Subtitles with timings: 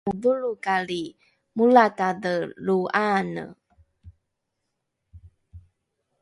[0.09, 1.03] amodholrokali
[1.55, 2.33] molatadhe
[2.65, 3.43] lo ’aane?